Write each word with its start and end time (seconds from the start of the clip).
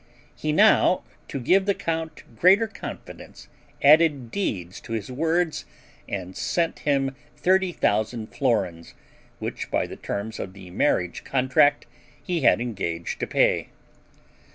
He 0.35 0.51
now, 0.51 1.03
to 1.27 1.39
give 1.39 1.67
the 1.67 1.75
count 1.75 2.23
greater 2.35 2.65
confidence, 2.65 3.47
added 3.83 4.31
deeds 4.31 4.81
to 4.81 4.93
his 4.93 5.11
words, 5.11 5.63
and 6.09 6.35
sent 6.35 6.79
him 6.79 7.15
thirty 7.37 7.71
thousand 7.71 8.33
florins, 8.33 8.95
which, 9.37 9.69
by 9.69 9.85
the 9.85 9.97
terms 9.97 10.39
of 10.39 10.53
the 10.53 10.71
marriage 10.71 11.23
contract, 11.23 11.85
he 12.19 12.41
had 12.41 12.59
engaged 12.59 13.19
to 13.19 13.27
pay. 13.27 13.69